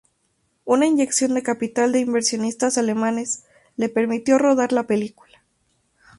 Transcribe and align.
Una 0.65 0.87
inyección 0.87 1.35
de 1.35 1.43
capital 1.43 1.91
de 1.91 1.99
inversionistas 1.99 2.79
alemanes 2.79 3.43
le 3.77 3.87
permitió 3.87 4.39
rodar 4.39 4.71
la 4.73 4.87
película. 4.87 5.43